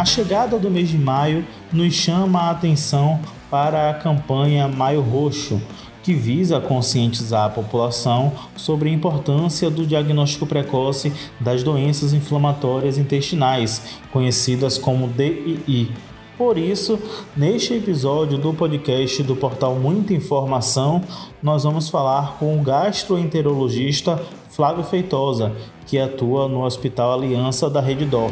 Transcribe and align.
A 0.00 0.04
chegada 0.06 0.58
do 0.58 0.70
mês 0.70 0.88
de 0.88 0.96
maio 0.96 1.44
nos 1.70 1.92
chama 1.92 2.40
a 2.40 2.50
atenção 2.52 3.20
para 3.50 3.90
a 3.90 3.92
campanha 3.92 4.66
Maio 4.66 5.02
Roxo, 5.02 5.60
que 6.02 6.14
visa 6.14 6.58
conscientizar 6.58 7.44
a 7.44 7.50
população 7.50 8.32
sobre 8.56 8.88
a 8.88 8.92
importância 8.94 9.68
do 9.68 9.86
diagnóstico 9.86 10.46
precoce 10.46 11.12
das 11.38 11.62
doenças 11.62 12.14
inflamatórias 12.14 12.96
intestinais, 12.96 13.98
conhecidas 14.10 14.78
como 14.78 15.06
DII. 15.06 15.92
Por 16.38 16.56
isso, 16.56 16.98
neste 17.36 17.74
episódio 17.74 18.38
do 18.38 18.54
podcast 18.54 19.22
do 19.22 19.36
portal 19.36 19.74
Muita 19.74 20.14
Informação, 20.14 21.02
nós 21.42 21.64
vamos 21.64 21.90
falar 21.90 22.38
com 22.38 22.58
o 22.58 22.62
gastroenterologista 22.62 24.18
Flávio 24.48 24.82
Feitosa, 24.82 25.52
que 25.86 25.98
atua 25.98 26.48
no 26.48 26.64
Hospital 26.64 27.12
Aliança 27.12 27.68
da 27.68 27.82
Rede 27.82 28.06
Dor. 28.06 28.30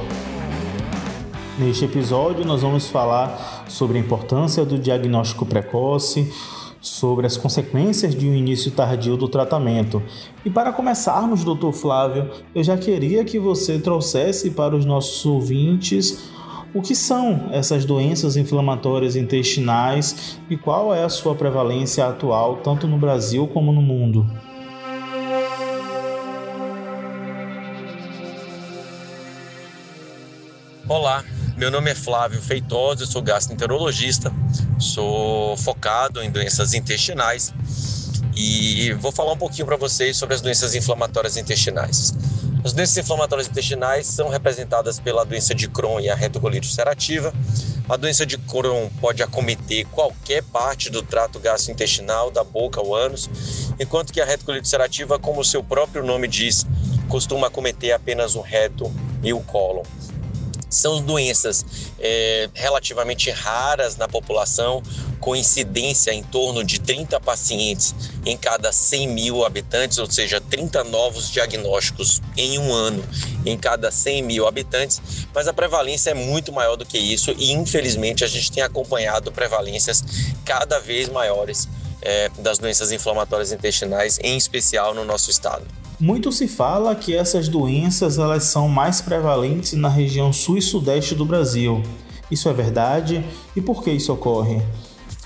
Neste 1.58 1.86
episódio, 1.86 2.44
nós 2.44 2.62
vamos 2.62 2.86
falar 2.86 3.64
sobre 3.67 3.98
a 3.98 4.00
importância 4.00 4.64
do 4.64 4.79
diagnóstico 4.79 5.44
precoce, 5.44 6.32
sobre 6.81 7.26
as 7.26 7.36
consequências 7.36 8.14
de 8.14 8.29
um 8.29 8.34
início 8.34 8.71
tardio 8.71 9.17
do 9.17 9.29
tratamento. 9.29 10.00
E 10.44 10.50
para 10.50 10.72
começarmos, 10.72 11.43
doutor 11.43 11.72
Flávio, 11.72 12.31
eu 12.54 12.62
já 12.62 12.79
queria 12.79 13.25
que 13.25 13.40
você 13.40 13.76
trouxesse 13.76 14.53
para 14.53 14.76
os 14.76 14.84
nossos 14.84 15.26
ouvintes 15.26 16.31
o 16.72 16.81
que 16.81 16.94
são 16.94 17.48
essas 17.50 17.84
doenças 17.84 18.36
inflamatórias 18.36 19.17
intestinais 19.17 20.39
e 20.48 20.56
qual 20.56 20.95
é 20.95 21.03
a 21.03 21.09
sua 21.09 21.34
prevalência 21.34 22.06
atual, 22.06 22.59
tanto 22.59 22.86
no 22.86 22.98
Brasil 22.98 23.48
como 23.48 23.72
no 23.72 23.82
mundo. 23.82 24.25
Olá, 30.89 31.22
meu 31.58 31.72
nome 31.72 31.90
é 31.90 31.94
Flávio 31.94 32.41
Feitosa, 32.41 33.05
sou 33.05 33.20
gastroenterologista, 33.20 34.33
sou 34.78 35.56
focado 35.56 36.23
em 36.23 36.31
doenças 36.31 36.73
intestinais 36.73 37.53
e 38.37 38.92
vou 39.01 39.11
falar 39.11 39.33
um 39.33 39.37
pouquinho 39.37 39.67
para 39.67 39.77
vocês 39.77 40.17
sobre 40.17 40.36
as 40.36 40.41
doenças 40.41 40.77
inflamatórias 40.77 41.36
intestinais. 41.36 42.14
As 42.64 42.73
doenças 42.73 42.97
inflamatórias 42.98 43.48
intestinais 43.48 44.06
são 44.06 44.29
representadas 44.29 45.01
pela 45.01 45.25
doença 45.25 45.53
de 45.53 45.67
Crohn 45.67 45.98
e 45.98 46.09
a 46.09 46.14
retocolite 46.14 46.69
ulcerativa. 46.69 47.34
A 47.89 47.97
doença 47.97 48.25
de 48.25 48.39
Crohn 48.39 48.89
pode 49.01 49.20
acometer 49.20 49.84
qualquer 49.86 50.45
parte 50.45 50.89
do 50.91 51.03
trato 51.03 51.41
gastrointestinal, 51.41 52.31
da 52.31 52.45
boca 52.45 52.79
ao 52.79 52.95
ânus, 52.95 53.29
enquanto 53.81 54.12
que 54.12 54.20
a 54.20 54.25
retocolite 54.25 54.67
ulcerativa, 54.67 55.19
como 55.19 55.41
o 55.41 55.45
seu 55.45 55.64
próprio 55.64 56.05
nome 56.05 56.29
diz, 56.29 56.64
costuma 57.09 57.48
acometer 57.48 57.91
apenas 57.91 58.36
o 58.36 58.41
reto 58.41 58.92
e 59.25 59.33
o 59.33 59.41
cólon. 59.41 59.83
São 60.69 61.02
doenças 61.02 61.64
é, 61.98 62.48
relativamente 62.55 63.30
raras 63.30 63.97
na 63.97 64.06
população, 64.06 64.83
com 65.20 65.34
incidência 65.34 66.12
em 66.12 66.22
torno 66.22 66.62
de 66.62 66.78
30 66.78 67.19
pacientes 67.20 67.94
em 68.24 68.36
cada 68.36 68.72
100 68.72 69.08
mil 69.08 69.44
habitantes, 69.44 69.98
ou 69.98 70.11
seja, 70.11 70.41
30 70.41 70.84
novos 70.84 71.30
diagnósticos 71.30 72.22
em 72.36 72.58
um 72.58 72.72
ano 72.72 73.05
em 73.44 73.56
cada 73.56 73.91
100 73.91 74.22
mil 74.22 74.46
habitantes, 74.46 75.00
mas 75.34 75.48
a 75.48 75.52
prevalência 75.52 76.11
é 76.11 76.14
muito 76.14 76.52
maior 76.52 76.77
do 76.77 76.84
que 76.84 76.98
isso 76.98 77.34
e, 77.39 77.52
infelizmente, 77.52 78.24
a 78.24 78.28
gente 78.28 78.52
tem 78.52 78.62
acompanhado 78.62 79.33
prevalências 79.33 80.05
cada 80.44 80.78
vez 80.78 81.08
maiores 81.08 81.69
é, 82.02 82.30
das 82.39 82.58
doenças 82.58 82.92
inflamatórias 82.92 83.52
intestinais, 83.52 84.19
em 84.22 84.36
especial 84.36 84.94
no 84.94 85.05
nosso 85.05 85.30
estado. 85.30 85.66
Muito 86.01 86.31
se 86.31 86.47
fala 86.47 86.95
que 86.95 87.13
essas 87.13 87.49
doenças 87.49 88.19
elas 88.19 88.45
são 88.45 88.69
mais 88.69 89.01
prevalentes 89.01 89.73
na 89.73 89.89
região 89.89 90.33
sul 90.33 90.57
e 90.57 90.63
sudeste 90.63 91.13
do 91.13 91.25
Brasil. 91.25 91.83
Isso 92.31 92.49
é 92.49 92.53
verdade? 92.53 93.25
E 93.57 93.61
por 93.61 93.83
que 93.83 93.91
isso 93.91 94.13
ocorre? 94.13 94.63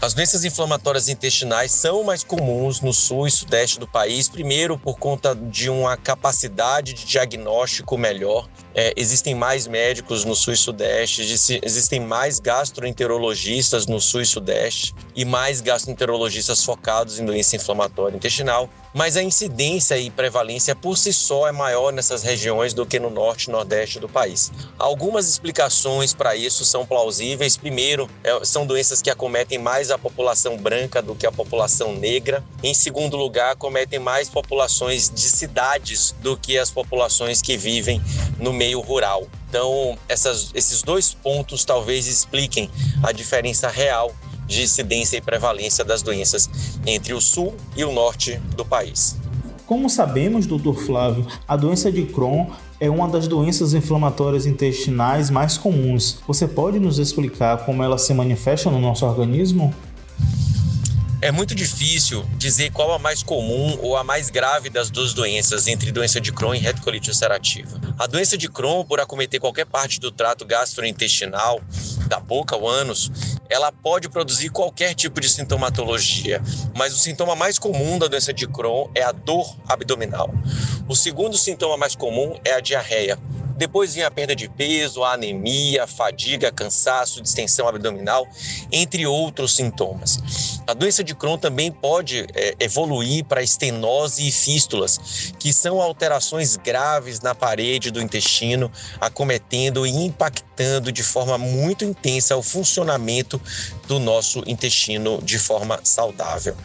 As 0.02 0.14
doenças 0.14 0.44
inflamatórias 0.44 1.08
intestinais 1.08 1.70
são 1.70 2.02
mais 2.02 2.24
comuns 2.24 2.80
no 2.80 2.92
sul 2.92 3.24
e 3.24 3.30
sudeste 3.30 3.78
do 3.78 3.86
país, 3.86 4.28
primeiro 4.28 4.76
por 4.76 4.98
conta 4.98 5.32
de 5.32 5.70
uma 5.70 5.96
capacidade 5.96 6.92
de 6.92 7.04
diagnóstico 7.04 7.96
melhor. 7.96 8.48
É, 8.74 8.92
existem 8.96 9.32
mais 9.32 9.68
médicos 9.68 10.24
no 10.24 10.34
sul 10.34 10.54
e 10.54 10.56
sudeste, 10.56 11.22
existem 11.62 12.00
mais 12.00 12.40
gastroenterologistas 12.40 13.86
no 13.86 14.00
sul 14.00 14.22
e 14.22 14.26
sudeste 14.26 14.92
e 15.14 15.24
mais 15.24 15.60
gastroenterologistas 15.60 16.64
focados 16.64 17.20
em 17.20 17.24
doença 17.24 17.54
inflamatória 17.54 18.16
intestinal 18.16 18.68
mas 18.94 19.16
a 19.16 19.22
incidência 19.22 19.96
e 19.96 20.10
prevalência 20.10 20.76
por 20.76 20.96
si 20.96 21.12
só 21.12 21.48
é 21.48 21.52
maior 21.52 21.92
nessas 21.92 22.22
regiões 22.22 22.74
do 22.74 22.84
que 22.84 22.98
no 22.98 23.10
norte 23.10 23.44
e 23.44 23.50
nordeste 23.50 23.98
do 23.98 24.08
país. 24.08 24.52
Algumas 24.78 25.28
explicações 25.28 26.12
para 26.12 26.36
isso 26.36 26.64
são 26.64 26.84
plausíveis. 26.84 27.56
Primeiro, 27.56 28.08
é, 28.22 28.44
são 28.44 28.66
doenças 28.66 29.00
que 29.00 29.10
acometem 29.10 29.58
mais 29.58 29.90
a 29.92 29.98
população 29.98 30.56
branca 30.56 31.00
do 31.00 31.14
que 31.14 31.26
a 31.26 31.32
população 31.32 31.94
negra. 31.94 32.42
Em 32.62 32.74
segundo 32.74 33.16
lugar, 33.16 33.52
acometem 33.52 33.98
mais 33.98 34.28
populações 34.28 35.10
de 35.10 35.28
cidades 35.28 36.14
do 36.20 36.36
que 36.36 36.58
as 36.58 36.70
populações 36.70 37.40
que 37.40 37.56
vivem 37.56 38.00
no 38.38 38.52
meio 38.52 38.80
rural. 38.80 39.26
Então, 39.48 39.98
essas, 40.08 40.50
esses 40.54 40.82
dois 40.82 41.12
pontos 41.12 41.64
talvez 41.64 42.06
expliquem 42.06 42.70
a 43.02 43.12
diferença 43.12 43.68
real 43.68 44.14
de 44.46 44.62
incidência 44.62 45.16
e 45.16 45.20
prevalência 45.20 45.84
das 45.84 46.02
doenças 46.02 46.48
entre 46.86 47.14
o 47.14 47.20
sul 47.20 47.54
e 47.76 47.84
o 47.84 47.92
norte 47.92 48.36
do 48.56 48.64
país. 48.64 49.16
Como 49.66 49.88
sabemos, 49.88 50.46
doutor 50.46 50.76
Flávio, 50.84 51.26
a 51.46 51.56
doença 51.56 51.90
de 51.90 52.04
Crohn 52.04 52.50
é 52.82 52.90
uma 52.90 53.06
das 53.08 53.28
doenças 53.28 53.74
inflamatórias 53.74 54.44
intestinais 54.44 55.30
mais 55.30 55.56
comuns. 55.56 56.18
Você 56.26 56.48
pode 56.48 56.80
nos 56.80 56.98
explicar 56.98 57.58
como 57.58 57.80
ela 57.80 57.96
se 57.96 58.12
manifesta 58.12 58.68
no 58.72 58.80
nosso 58.80 59.06
organismo? 59.06 59.72
É 61.20 61.30
muito 61.30 61.54
difícil 61.54 62.24
dizer 62.36 62.72
qual 62.72 62.92
a 62.92 62.98
mais 62.98 63.22
comum 63.22 63.78
ou 63.80 63.96
a 63.96 64.02
mais 64.02 64.30
grave 64.30 64.68
das 64.68 64.90
duas 64.90 65.14
doenças, 65.14 65.68
entre 65.68 65.92
doença 65.92 66.20
de 66.20 66.32
Crohn 66.32 66.56
e 66.56 66.58
retocolite 66.58 67.08
ulcerativa. 67.08 67.80
A 67.96 68.08
doença 68.08 68.36
de 68.36 68.48
Crohn, 68.48 68.84
por 68.84 68.98
acometer 68.98 69.38
qualquer 69.38 69.66
parte 69.66 70.00
do 70.00 70.10
trato 70.10 70.44
gastrointestinal, 70.44 71.60
da 72.08 72.18
boca, 72.18 72.56
o 72.56 72.68
ânus, 72.68 73.12
ela 73.52 73.70
pode 73.70 74.08
produzir 74.08 74.48
qualquer 74.48 74.94
tipo 74.94 75.20
de 75.20 75.28
sintomatologia, 75.28 76.40
mas 76.74 76.94
o 76.94 76.98
sintoma 76.98 77.36
mais 77.36 77.58
comum 77.58 77.98
da 77.98 78.06
doença 78.06 78.32
de 78.32 78.46
Crohn 78.46 78.88
é 78.94 79.02
a 79.02 79.12
dor 79.12 79.54
abdominal. 79.68 80.30
O 80.88 80.96
segundo 80.96 81.36
sintoma 81.36 81.76
mais 81.76 81.94
comum 81.94 82.34
é 82.44 82.54
a 82.54 82.60
diarreia. 82.60 83.18
Depois 83.62 83.94
vem 83.94 84.02
a 84.02 84.10
perda 84.10 84.34
de 84.34 84.48
peso, 84.48 85.04
a 85.04 85.12
anemia, 85.12 85.84
a 85.84 85.86
fadiga, 85.86 86.50
cansaço, 86.50 87.22
distensão 87.22 87.68
abdominal, 87.68 88.26
entre 88.72 89.06
outros 89.06 89.54
sintomas. 89.54 90.60
A 90.66 90.74
doença 90.74 91.04
de 91.04 91.14
Crohn 91.14 91.38
também 91.38 91.70
pode 91.70 92.26
é, 92.34 92.56
evoluir 92.58 93.24
para 93.24 93.40
estenose 93.40 94.26
e 94.26 94.32
fístulas, 94.32 95.32
que 95.38 95.52
são 95.52 95.80
alterações 95.80 96.56
graves 96.56 97.20
na 97.20 97.36
parede 97.36 97.92
do 97.92 98.02
intestino, 98.02 98.68
acometendo 99.00 99.86
e 99.86 99.90
impactando 99.90 100.90
de 100.90 101.04
forma 101.04 101.38
muito 101.38 101.84
intensa 101.84 102.36
o 102.36 102.42
funcionamento 102.42 103.40
do 103.86 104.00
nosso 104.00 104.42
intestino 104.44 105.20
de 105.22 105.38
forma 105.38 105.78
saudável. 105.84 106.56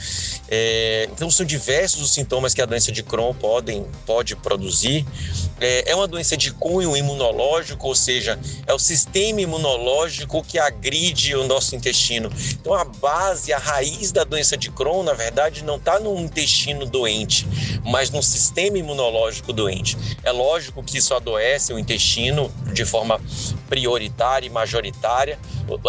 É, 0.50 1.08
então, 1.12 1.30
são 1.30 1.46
diversos 1.46 2.02
os 2.02 2.14
sintomas 2.14 2.56
que 2.56 2.62
a 2.62 2.66
doença 2.66 2.92
de 2.92 3.04
Crohn 3.04 3.36
podem, 3.36 3.86
pode 4.06 4.36
produzir. 4.36 5.06
É, 5.60 5.92
é 5.92 5.96
uma 5.96 6.08
doença 6.08 6.36
de 6.36 6.52
cunho 6.54 6.87
imunológico, 6.96 7.88
ou 7.88 7.96
seja, 7.96 8.40
é 8.66 8.74
o 8.74 8.80
sistema 8.80 9.42
imunológico 9.42 10.44
que 10.44 10.60
agride 10.60 11.36
o 11.36 11.46
nosso 11.48 11.76
intestino. 11.76 12.32
Então, 12.52 12.74
a 12.74 12.86
base, 12.86 13.52
a 13.52 13.58
raiz 13.58 14.12
da 14.12 14.24
doença 14.24 14.56
de 14.56 14.72
Crohn, 14.72 15.04
na 15.04 15.14
verdade, 15.14 15.64
não 15.64 15.78
está 15.78 16.00
no 16.00 16.18
intestino 16.20 16.86
doente, 16.86 17.48
mas 17.84 18.10
no 18.10 18.22
sistema 18.22 18.78
imunológico 18.78 19.52
doente. 19.52 19.98
É 20.24 20.32
lógico 20.32 20.84
que 20.84 20.98
isso 20.98 21.14
adoece 21.14 21.74
o 21.74 21.80
intestino 21.80 22.52
de 22.74 22.86
forma 22.86 23.20
prioritária 23.68 24.48
e 24.48 24.50
majoritária. 24.50 25.40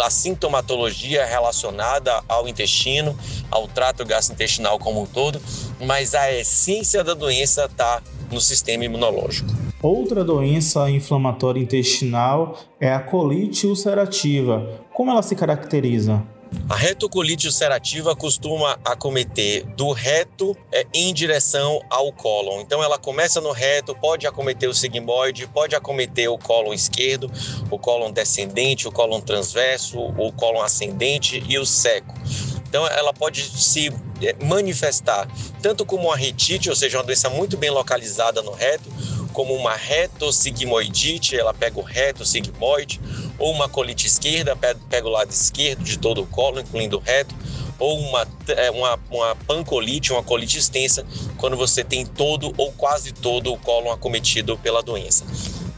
A 0.01 0.09
sintomatologia 0.09 1.21
é 1.21 1.25
relacionada 1.25 2.23
ao 2.27 2.47
intestino, 2.47 3.17
ao 3.49 3.67
trato 3.67 4.03
gastrointestinal 4.05 4.79
como 4.79 5.03
um 5.03 5.05
todo, 5.05 5.41
mas 5.79 6.13
a 6.15 6.31
essência 6.33 7.03
da 7.03 7.13
doença 7.13 7.65
está 7.65 8.01
no 8.31 8.41
sistema 8.41 8.85
imunológico. 8.85 9.68
Outra 9.81 10.25
doença 10.25 10.89
inflamatória 10.89 11.61
intestinal 11.61 12.59
é 12.81 12.91
a 12.93 12.99
colite 12.99 13.65
ulcerativa. 13.65 14.83
Como 14.93 15.09
ela 15.09 15.21
se 15.21 15.33
caracteriza? 15.37 16.21
A 16.67 16.75
retocolite 16.75 17.47
ulcerativa 17.47 18.13
costuma 18.13 18.77
acometer 18.83 19.65
do 19.77 19.93
reto 19.93 20.57
é, 20.69 20.85
em 20.93 21.13
direção 21.13 21.79
ao 21.89 22.11
cólon. 22.11 22.59
Então 22.59 22.83
ela 22.83 22.97
começa 22.97 23.39
no 23.39 23.53
reto, 23.53 23.95
pode 23.95 24.27
acometer 24.27 24.67
o 24.67 24.73
sigmoide, 24.73 25.47
pode 25.47 25.75
acometer 25.75 26.29
o 26.29 26.37
cólon 26.37 26.73
esquerdo, 26.73 27.31
o 27.71 27.79
cólon 27.79 28.11
descendente, 28.11 28.85
o 28.85 28.91
cólon 28.91 29.21
transverso, 29.21 29.97
o 29.97 30.33
cólon 30.33 30.61
ascendente 30.61 31.41
e 31.47 31.57
o 31.57 31.65
seco. 31.65 32.13
Então, 32.67 32.85
ela 32.85 33.11
pode 33.11 33.41
se 33.41 33.91
é, 34.21 34.35
manifestar 34.45 35.27
tanto 35.59 35.83
como 35.83 36.09
uma 36.09 36.15
retite, 36.15 36.69
ou 36.69 36.75
seja, 36.75 36.99
uma 36.99 37.03
doença 37.03 37.27
muito 37.27 37.57
bem 37.57 37.71
localizada 37.71 38.43
no 38.43 38.51
reto, 38.51 38.87
como 39.39 39.55
uma 39.55 39.73
retossigmoidite, 39.73 41.37
ela 41.37 41.53
pega 41.53 41.79
o 41.79 41.81
reto 41.81 42.25
sigmoide, 42.25 42.99
ou 43.37 43.53
uma 43.53 43.69
colite 43.69 44.05
esquerda, 44.05 44.53
pega 44.53 45.07
o 45.07 45.11
lado 45.11 45.31
esquerdo 45.31 45.81
de 45.81 45.97
todo 45.97 46.23
o 46.23 46.27
colo, 46.27 46.59
incluindo 46.59 46.97
o 46.97 46.99
reto, 46.99 47.33
ou 47.79 47.97
uma, 48.01 48.27
é, 48.49 48.69
uma, 48.69 48.99
uma 49.09 49.35
pancolite, 49.47 50.11
uma 50.11 50.21
colite 50.21 50.57
extensa, 50.57 51.05
quando 51.37 51.55
você 51.55 51.85
tem 51.85 52.05
todo 52.05 52.53
ou 52.57 52.73
quase 52.73 53.13
todo 53.13 53.53
o 53.53 53.57
colo 53.57 53.89
acometido 53.89 54.57
pela 54.57 54.83
doença. 54.83 55.23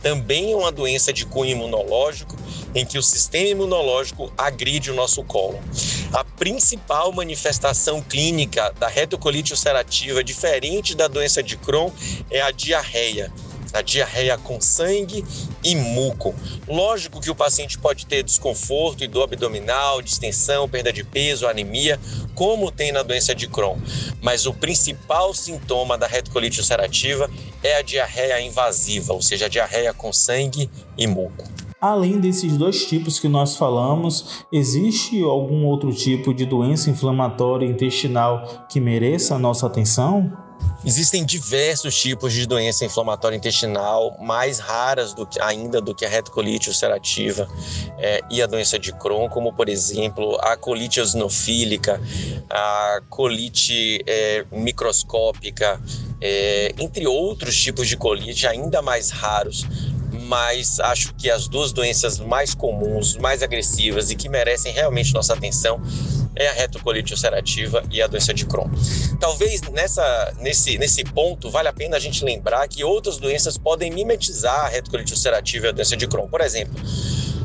Também 0.01 0.53
é 0.53 0.55
uma 0.55 0.71
doença 0.71 1.13
de 1.13 1.23
cunho 1.27 1.51
imunológico, 1.51 2.35
em 2.73 2.83
que 2.83 2.97
o 2.97 3.03
sistema 3.03 3.49
imunológico 3.49 4.33
agride 4.35 4.89
o 4.89 4.95
nosso 4.95 5.23
colo. 5.23 5.59
A 6.11 6.23
principal 6.23 7.11
manifestação 7.11 8.01
clínica 8.01 8.73
da 8.79 8.87
retocolite 8.87 9.53
ulcerativa, 9.53 10.23
diferente 10.23 10.95
da 10.95 11.07
doença 11.07 11.43
de 11.43 11.55
Crohn, 11.57 11.91
é 12.31 12.41
a 12.41 12.49
diarreia 12.49 13.31
a 13.73 13.81
diarreia 13.81 14.37
com 14.37 14.59
sangue 14.59 15.23
e 15.63 15.75
muco. 15.75 16.33
Lógico 16.67 17.21
que 17.21 17.29
o 17.29 17.35
paciente 17.35 17.77
pode 17.77 18.05
ter 18.05 18.23
desconforto 18.23 19.03
e 19.03 19.07
dor 19.07 19.23
abdominal, 19.23 20.01
distensão, 20.01 20.67
perda 20.67 20.91
de 20.91 21.03
peso, 21.03 21.47
anemia, 21.47 21.99
como 22.35 22.71
tem 22.71 22.91
na 22.91 23.03
doença 23.03 23.35
de 23.35 23.47
Crohn, 23.47 23.77
mas 24.21 24.45
o 24.45 24.53
principal 24.53 25.33
sintoma 25.33 25.97
da 25.97 26.07
retocolite 26.07 26.59
ulcerativa 26.59 27.29
é 27.63 27.77
a 27.77 27.81
diarreia 27.81 28.41
invasiva, 28.41 29.13
ou 29.13 29.21
seja, 29.21 29.45
a 29.45 29.49
diarreia 29.49 29.93
com 29.93 30.11
sangue 30.11 30.69
e 30.97 31.07
muco. 31.07 31.43
Além 31.81 32.19
desses 32.19 32.55
dois 32.57 32.85
tipos 32.85 33.19
que 33.19 33.27
nós 33.27 33.55
falamos, 33.55 34.45
existe 34.53 35.19
algum 35.23 35.65
outro 35.65 35.91
tipo 35.91 36.31
de 36.31 36.45
doença 36.45 36.91
inflamatória 36.91 37.65
intestinal 37.65 38.67
que 38.69 38.79
mereça 38.79 39.33
a 39.33 39.39
nossa 39.39 39.65
atenção? 39.65 40.31
Existem 40.83 41.23
diversos 41.23 41.95
tipos 41.95 42.33
de 42.33 42.47
doença 42.47 42.83
inflamatória 42.83 43.35
intestinal, 43.35 44.17
mais 44.19 44.57
raras 44.57 45.13
do 45.13 45.27
que, 45.27 45.39
ainda 45.39 45.79
do 45.79 45.93
que 45.93 46.03
a 46.03 46.09
retocolite 46.09 46.69
ulcerativa 46.69 47.47
é, 47.99 48.21
e 48.31 48.41
a 48.41 48.47
doença 48.47 48.79
de 48.79 48.91
Crohn, 48.91 49.29
como 49.29 49.53
por 49.53 49.69
exemplo 49.69 50.39
a 50.41 50.57
colite 50.57 50.99
eosinofílica, 50.99 52.01
a 52.49 52.99
colite 53.09 54.03
é, 54.07 54.43
microscópica, 54.51 55.79
é, 56.19 56.73
entre 56.79 57.05
outros 57.05 57.55
tipos 57.55 57.87
de 57.87 57.95
colite 57.95 58.47
ainda 58.47 58.81
mais 58.81 59.11
raros, 59.11 59.67
mas 60.11 60.79
acho 60.79 61.13
que 61.13 61.29
as 61.29 61.47
duas 61.47 61.71
doenças 61.71 62.17
mais 62.17 62.55
comuns, 62.55 63.17
mais 63.17 63.43
agressivas 63.43 64.09
e 64.09 64.15
que 64.15 64.27
merecem 64.27 64.73
realmente 64.73 65.13
nossa 65.13 65.33
atenção 65.33 65.79
é 66.41 66.49
a 66.49 66.53
retocolite 66.53 67.13
ulcerativa 67.13 67.83
e 67.91 68.01
a 68.01 68.07
doença 68.07 68.33
de 68.33 68.45
Crohn. 68.45 68.69
Talvez 69.19 69.61
nessa, 69.61 70.33
nesse, 70.39 70.77
nesse 70.77 71.03
ponto 71.03 71.49
vale 71.49 71.67
a 71.67 71.73
pena 71.73 71.97
a 71.97 71.99
gente 71.99 72.23
lembrar 72.25 72.67
que 72.67 72.83
outras 72.83 73.17
doenças 73.17 73.57
podem 73.57 73.91
mimetizar 73.91 74.65
a 74.65 74.67
retocolite 74.67 75.13
ulcerativa 75.13 75.67
e 75.67 75.69
a 75.69 75.71
doença 75.71 75.95
de 75.95 76.07
Crohn. 76.07 76.27
Por 76.27 76.41
exemplo, 76.41 76.73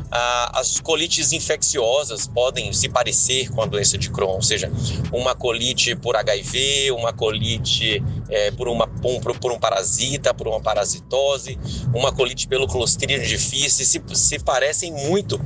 as 0.09 0.79
colites 0.79 1.33
infecciosas 1.33 2.27
podem 2.27 2.71
se 2.71 2.87
parecer 2.89 3.49
com 3.49 3.61
a 3.61 3.65
doença 3.65 3.97
de 3.97 4.09
Crohn, 4.09 4.35
ou 4.35 4.41
seja, 4.41 4.71
uma 5.11 5.35
colite 5.35 5.95
por 5.95 6.15
HIV, 6.15 6.91
uma 6.91 7.11
colite 7.11 8.01
é, 8.29 8.51
por, 8.51 8.67
uma, 8.67 8.89
um, 9.03 9.19
por 9.19 9.51
um 9.51 9.59
parasita, 9.59 10.33
por 10.33 10.47
uma 10.47 10.61
parasitose, 10.61 11.59
uma 11.93 12.11
colite 12.11 12.47
pelo 12.47 12.67
Clostridium 12.67 13.19
difficile, 13.19 13.69
se, 13.69 14.01
se 14.13 14.39
parecem 14.39 14.91
muito 14.91 15.39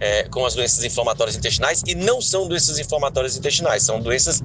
é, 0.00 0.24
com 0.24 0.44
as 0.44 0.54
doenças 0.54 0.84
inflamatórias 0.84 1.36
intestinais 1.36 1.82
e 1.86 1.94
não 1.94 2.20
são 2.20 2.46
doenças 2.46 2.78
inflamatórias 2.78 3.36
intestinais, 3.36 3.82
são 3.82 4.00
doenças 4.00 4.42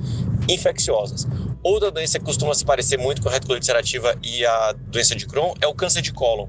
infecciosas. 0.50 1.28
Outra 1.62 1.90
doença 1.92 2.20
que 2.20 2.26
costuma 2.26 2.54
se 2.54 2.66
parecer 2.66 2.98
muito 2.98 3.22
com 3.22 3.30
a 3.30 3.32
retocolite 3.32 3.64
ulcerativa 3.64 4.18
e 4.22 4.46
a 4.46 4.74
doença 4.88 5.16
de 5.16 5.26
Crohn 5.26 5.54
é 5.62 5.68
o 5.68 5.74
câncer 5.74 6.02
de 6.02 6.12
cólon. 6.12 6.48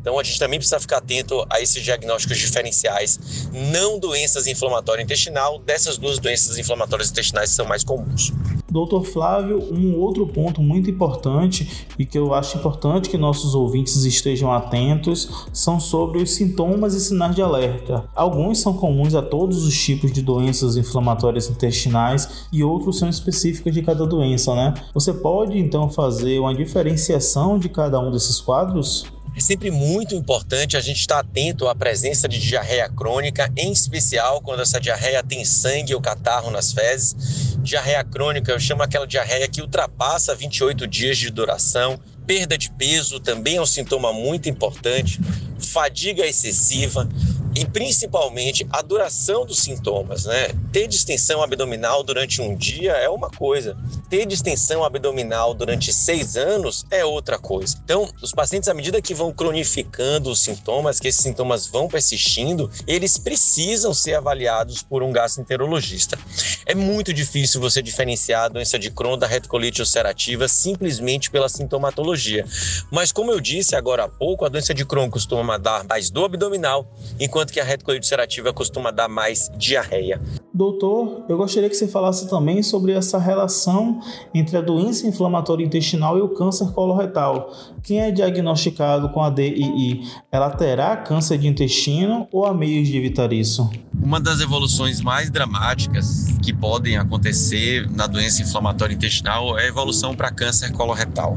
Então 0.00 0.18
a 0.18 0.22
gente 0.22 0.38
também 0.38 0.58
precisa 0.58 0.78
ficar 0.78 0.98
atento 0.98 1.46
a 1.50 1.60
esses 1.60 1.82
diagnósticos 1.82 2.36
diferenciais, 2.38 3.48
não 3.50 3.98
doenças 3.98 4.46
inflamatórias 4.46 5.02
intestinal, 5.02 5.58
dessas 5.58 5.96
duas 5.96 6.18
doenças 6.18 6.58
inflamatórias 6.58 7.10
intestinais 7.10 7.50
são 7.50 7.64
mais 7.64 7.82
comuns. 7.82 8.30
Doutor 8.74 9.04
Flávio, 9.04 9.62
um 9.72 9.96
outro 10.00 10.26
ponto 10.26 10.60
muito 10.60 10.90
importante 10.90 11.86
e 11.96 12.04
que 12.04 12.18
eu 12.18 12.34
acho 12.34 12.58
importante 12.58 13.08
que 13.08 13.16
nossos 13.16 13.54
ouvintes 13.54 14.04
estejam 14.04 14.52
atentos 14.52 15.46
são 15.52 15.78
sobre 15.78 16.20
os 16.20 16.32
sintomas 16.32 16.92
e 16.92 17.00
sinais 17.00 17.36
de 17.36 17.40
alerta. 17.40 18.10
Alguns 18.16 18.58
são 18.58 18.72
comuns 18.74 19.14
a 19.14 19.22
todos 19.22 19.64
os 19.64 19.80
tipos 19.80 20.10
de 20.10 20.20
doenças 20.20 20.76
inflamatórias 20.76 21.48
intestinais 21.48 22.48
e 22.52 22.64
outros 22.64 22.98
são 22.98 23.08
específicos 23.08 23.72
de 23.72 23.80
cada 23.80 24.04
doença, 24.04 24.56
né? 24.56 24.74
Você 24.92 25.14
pode 25.14 25.56
então 25.56 25.88
fazer 25.88 26.40
uma 26.40 26.52
diferenciação 26.52 27.60
de 27.60 27.68
cada 27.68 28.00
um 28.00 28.10
desses 28.10 28.40
quadros? 28.40 29.04
É 29.36 29.40
sempre 29.40 29.68
muito 29.68 30.14
importante 30.14 30.76
a 30.76 30.80
gente 30.80 31.00
estar 31.00 31.18
atento 31.18 31.66
à 31.66 31.74
presença 31.74 32.28
de 32.28 32.38
diarreia 32.38 32.88
crônica, 32.88 33.50
em 33.56 33.72
especial 33.72 34.40
quando 34.40 34.62
essa 34.62 34.80
diarreia 34.80 35.24
tem 35.24 35.44
sangue 35.44 35.92
ou 35.92 36.00
catarro 36.00 36.52
nas 36.52 36.72
fezes. 36.72 37.56
Diarreia 37.58 38.04
crônica, 38.04 38.52
eu 38.52 38.60
chamo 38.60 38.84
aquela 38.84 39.08
diarreia 39.08 39.48
que 39.48 39.60
ultrapassa 39.60 40.36
28 40.36 40.86
dias 40.86 41.18
de 41.18 41.30
duração. 41.30 41.98
Perda 42.24 42.56
de 42.56 42.70
peso 42.70 43.18
também 43.18 43.56
é 43.56 43.60
um 43.60 43.66
sintoma 43.66 44.12
muito 44.12 44.48
importante. 44.48 45.20
Fadiga 45.58 46.24
excessiva, 46.24 47.08
e 47.54 47.64
principalmente 47.64 48.66
a 48.70 48.82
duração 48.82 49.46
dos 49.46 49.58
sintomas, 49.58 50.24
né? 50.24 50.48
Ter 50.72 50.88
distensão 50.88 51.42
abdominal 51.42 52.02
durante 52.02 52.40
um 52.40 52.54
dia 52.56 52.92
é 52.92 53.08
uma 53.08 53.30
coisa, 53.30 53.76
ter 54.08 54.26
distensão 54.26 54.84
abdominal 54.84 55.54
durante 55.54 55.92
seis 55.92 56.36
anos 56.36 56.84
é 56.90 57.04
outra 57.04 57.38
coisa. 57.38 57.76
Então, 57.84 58.08
os 58.22 58.32
pacientes, 58.32 58.68
à 58.68 58.74
medida 58.74 59.00
que 59.00 59.14
vão 59.14 59.32
cronificando 59.32 60.30
os 60.30 60.40
sintomas, 60.40 60.98
que 60.98 61.08
esses 61.08 61.22
sintomas 61.22 61.66
vão 61.66 61.88
persistindo, 61.88 62.70
eles 62.86 63.18
precisam 63.18 63.94
ser 63.94 64.14
avaliados 64.14 64.82
por 64.82 65.02
um 65.02 65.12
gastroenterologista. 65.12 66.18
É 66.66 66.74
muito 66.74 67.12
difícil 67.12 67.60
você 67.60 67.82
diferenciar 67.82 68.44
a 68.44 68.48
doença 68.48 68.78
de 68.78 68.90
Crohn 68.90 69.18
da 69.18 69.26
retocolite 69.26 69.80
ulcerativa 69.80 70.48
simplesmente 70.48 71.30
pela 71.30 71.48
sintomatologia. 71.48 72.46
Mas, 72.90 73.12
como 73.12 73.30
eu 73.30 73.40
disse 73.40 73.76
agora 73.76 74.04
há 74.04 74.08
pouco, 74.08 74.44
a 74.44 74.48
doença 74.48 74.74
de 74.74 74.84
Crohn 74.84 75.10
costuma 75.10 75.58
dar 75.58 75.84
mais 75.84 76.10
dor 76.10 76.26
abdominal, 76.26 76.86
enquanto 77.20 77.43
enquanto 77.44 77.52
que 77.52 77.60
a 77.60 77.64
retocolite 77.64 78.06
ulcerativa 78.06 78.52
costuma 78.52 78.90
dar 78.90 79.08
mais 79.08 79.50
diarreia. 79.56 80.20
Doutor, 80.52 81.26
eu 81.28 81.36
gostaria 81.36 81.68
que 81.68 81.74
você 81.74 81.86
falasse 81.86 82.28
também 82.28 82.62
sobre 82.62 82.92
essa 82.92 83.18
relação 83.18 84.00
entre 84.32 84.56
a 84.56 84.60
doença 84.60 85.06
inflamatória 85.06 85.64
intestinal 85.64 86.16
e 86.16 86.22
o 86.22 86.28
câncer 86.28 86.72
coloretal. 86.72 87.52
Quem 87.82 88.00
é 88.00 88.10
diagnosticado 88.10 89.10
com 89.10 89.22
a 89.22 89.30
DII, 89.30 90.08
ela 90.32 90.50
terá 90.50 90.96
câncer 90.96 91.38
de 91.38 91.46
intestino 91.46 92.26
ou 92.32 92.46
há 92.46 92.54
meios 92.54 92.88
de 92.88 92.96
evitar 92.96 93.32
isso? 93.32 93.68
Uma 94.02 94.20
das 94.20 94.40
evoluções 94.40 95.00
mais 95.00 95.30
dramáticas 95.30 96.26
que 96.42 96.52
podem 96.52 96.96
acontecer 96.96 97.90
na 97.90 98.06
doença 98.06 98.42
inflamatória 98.42 98.94
intestinal 98.94 99.58
é 99.58 99.64
a 99.64 99.68
evolução 99.68 100.14
para 100.14 100.30
câncer 100.30 100.72
coloretal. 100.72 101.36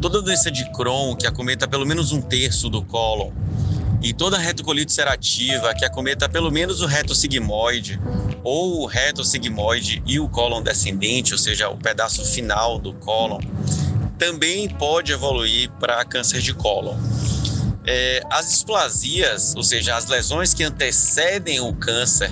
Toda 0.00 0.20
doença 0.20 0.50
de 0.50 0.70
Crohn 0.72 1.14
que 1.16 1.26
acometa 1.26 1.66
pelo 1.66 1.86
menos 1.86 2.12
um 2.12 2.20
terço 2.20 2.68
do 2.68 2.82
cólon 2.82 3.30
e 4.02 4.12
toda 4.12 4.38
retocolite 4.38 4.90
ulcerativa 4.90 5.74
que 5.74 5.84
acometa 5.84 6.28
pelo 6.28 6.50
menos 6.50 6.80
o 6.80 6.86
reto 6.86 7.14
sigmoide 7.14 8.00
ou 8.42 8.82
o 8.82 8.86
reto 8.86 9.24
sigmoide 9.24 10.02
e 10.04 10.18
o 10.18 10.28
cólon 10.28 10.62
descendente, 10.62 11.32
ou 11.32 11.38
seja, 11.38 11.68
o 11.68 11.76
pedaço 11.76 12.24
final 12.24 12.78
do 12.78 12.92
cólon, 12.94 13.40
também 14.18 14.68
pode 14.68 15.12
evoluir 15.12 15.70
para 15.78 16.04
câncer 16.04 16.40
de 16.40 16.52
cólon. 16.52 16.96
É, 17.84 18.22
as 18.30 18.48
displasias, 18.48 19.54
ou 19.56 19.62
seja, 19.62 19.96
as 19.96 20.06
lesões 20.06 20.54
que 20.54 20.62
antecedem 20.62 21.60
o 21.60 21.72
câncer 21.72 22.30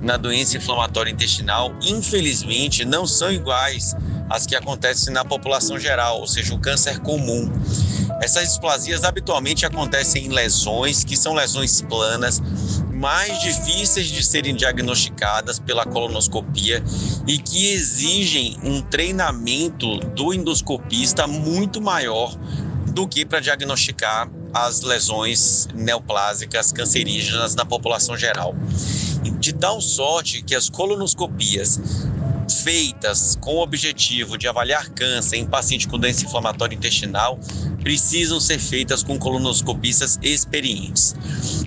na 0.00 0.16
doença 0.16 0.56
inflamatória 0.56 1.10
intestinal, 1.10 1.74
infelizmente 1.82 2.84
não 2.84 3.06
são 3.06 3.32
iguais 3.32 3.94
às 4.30 4.46
que 4.46 4.54
acontecem 4.54 5.12
na 5.12 5.24
população 5.24 5.78
geral, 5.78 6.20
ou 6.20 6.26
seja, 6.26 6.54
o 6.54 6.58
câncer 6.58 6.98
comum. 7.00 7.50
Essas 8.20 8.48
displasias 8.48 9.04
habitualmente 9.04 9.64
acontecem 9.64 10.26
em 10.26 10.28
lesões 10.28 11.04
que 11.04 11.16
são 11.16 11.34
lesões 11.34 11.80
planas, 11.82 12.42
mais 12.92 13.40
difíceis 13.40 14.08
de 14.08 14.24
serem 14.24 14.56
diagnosticadas 14.56 15.60
pela 15.60 15.86
colonoscopia 15.86 16.82
e 17.26 17.38
que 17.38 17.72
exigem 17.72 18.58
um 18.62 18.82
treinamento 18.82 19.98
do 19.98 20.34
endoscopista 20.34 21.26
muito 21.28 21.80
maior 21.80 22.36
do 22.88 23.06
que 23.06 23.24
para 23.24 23.38
diagnosticar 23.38 24.28
as 24.52 24.80
lesões 24.80 25.68
neoplásicas 25.72 26.72
cancerígenas 26.72 27.54
na 27.54 27.64
população 27.64 28.16
geral. 28.16 28.54
De 29.38 29.52
tal 29.52 29.80
sorte 29.80 30.42
que 30.42 30.54
as 30.54 30.68
colonoscopias 30.68 31.78
feitas 32.50 33.36
com 33.40 33.56
o 33.56 33.62
objetivo 33.62 34.36
de 34.36 34.48
avaliar 34.48 34.88
câncer 34.90 35.36
em 35.36 35.46
paciente 35.46 35.88
com 35.88 35.98
doença 35.98 36.24
inflamatória 36.24 36.74
intestinal 36.74 37.38
precisam 37.82 38.40
ser 38.40 38.58
feitas 38.58 39.02
com 39.02 39.18
colonoscopistas 39.18 40.18
experientes. 40.22 41.14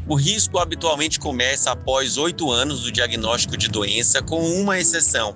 O 0.08 0.16
risco 0.16 0.60
habitualmente 0.60 1.20
começa 1.20 1.72
após 1.72 2.18
oito 2.18 2.52
anos 2.52 2.82
do 2.82 2.92
diagnóstico 2.92 3.58
de 3.58 3.68
doença, 3.68 4.22
com 4.22 4.42
uma 4.60 4.80
exceção 4.80 5.36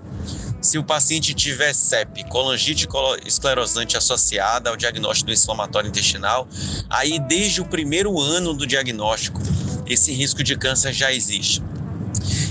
se 0.65 0.79
o 0.79 0.83
paciente 0.83 1.33
tiver 1.35 1.73
CEP, 1.73 2.27
colangite 2.27 2.87
esclerosante 3.23 3.95
associada 3.95 4.71
ao 4.71 4.75
diagnóstico 4.75 5.27
do 5.27 5.33
inflamatório 5.33 5.89
intestinal, 5.89 6.47
aí 6.89 7.19
desde 7.19 7.61
o 7.61 7.65
primeiro 7.65 8.19
ano 8.19 8.51
do 8.51 8.65
diagnóstico, 8.65 9.39
esse 9.85 10.11
risco 10.11 10.43
de 10.43 10.57
câncer 10.57 10.91
já 10.91 11.13
existe. 11.13 11.61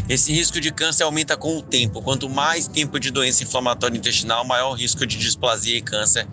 Esse 0.09 0.33
risco 0.33 0.61
de 0.61 0.71
câncer 0.71 1.05
aumenta 1.05 1.37
com 1.37 1.57
o 1.59 1.63
tempo. 1.63 2.03
Quanto 2.03 2.29
mais 2.29 2.67
tempo 2.69 3.01
de 3.01 3.11
doença 3.11 3.43
inflamatória 3.43 3.97
intestinal, 3.97 4.47
maior 4.47 4.71
o 4.71 4.75
risco 4.75 5.07
de 5.07 5.19
displasia 5.19 5.77
e 5.77 5.83
câncer 5.83 6.27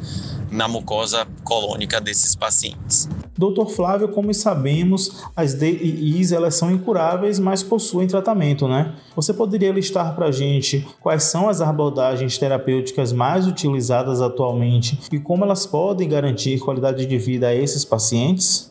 na 0.52 0.68
mucosa 0.68 1.26
colônica 1.44 2.02
desses 2.02 2.36
pacientes. 2.36 3.08
Doutor 3.38 3.72
Flávio, 3.72 4.10
como 4.10 4.32
sabemos, 4.34 5.24
as 5.36 5.56
DIIs 5.56 6.32
elas 6.32 6.54
são 6.54 6.70
incuráveis, 6.70 7.40
mas 7.40 7.64
possuem 7.64 8.08
tratamento, 8.08 8.68
né? 8.68 8.94
Você 9.16 9.34
poderia 9.34 9.72
listar 9.72 10.14
para 10.14 10.28
a 10.28 10.32
gente 10.32 10.86
quais 11.00 11.24
são 11.24 11.50
as 11.50 11.62
abordagens 11.62 12.38
terapêuticas 12.38 13.12
mais 13.12 13.48
utilizadas 13.48 14.22
atualmente 14.22 15.00
e 15.12 15.20
como 15.20 15.44
elas 15.44 15.66
podem 15.66 16.08
garantir 16.08 16.60
qualidade 16.60 17.06
de 17.06 17.18
vida 17.18 17.48
a 17.48 17.56
esses 17.56 17.86
pacientes? 17.86 18.71